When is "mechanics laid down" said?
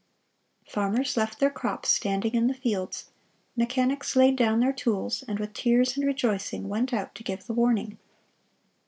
3.55-4.59